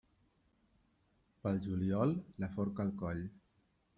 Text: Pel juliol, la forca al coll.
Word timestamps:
Pel 1.43 1.59
juliol, 1.67 2.15
la 2.45 2.51
forca 2.57 2.87
al 2.87 2.93
coll. 3.05 3.25